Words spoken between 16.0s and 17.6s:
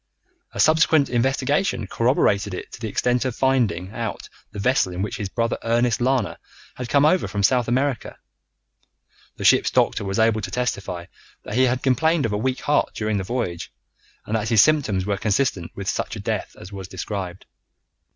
a death as was described.